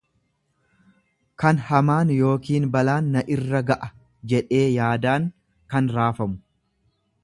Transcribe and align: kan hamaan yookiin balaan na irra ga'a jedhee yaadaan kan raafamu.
kan 1.43 1.59
hamaan 1.67 2.13
yookiin 2.15 2.67
balaan 2.77 3.13
na 3.17 3.25
irra 3.37 3.63
ga'a 3.71 3.93
jedhee 4.33 4.67
yaadaan 4.81 5.33
kan 5.75 5.97
raafamu. 5.99 6.41